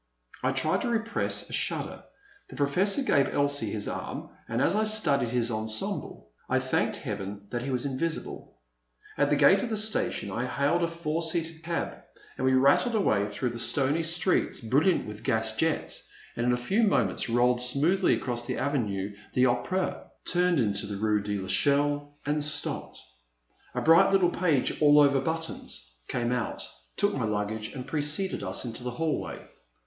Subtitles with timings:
[0.41, 2.03] I tried to repress a shudder.
[2.49, 7.41] The Professor gave Elsie his arm and, as I studied his ensemble, I thanked Heaven
[7.51, 8.57] that he was invisible.
[9.15, 11.99] At the gate of the station I hailed a four seated cab,
[12.35, 16.57] and we rattled away through the stony streets, brilliant with gas jets, and in a
[16.57, 21.37] few mo ments rolled smoothly across the Avenue de rOpera, turned into the rue de
[21.37, 22.99] TEchelle, and stopped.
[23.75, 28.65] A bright little page, all over buttons, came out, took my luggage, and preceded us
[28.65, 29.45] into the hallway.